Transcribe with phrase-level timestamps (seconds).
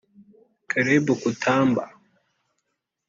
[0.69, 1.85] Caleb Kutamba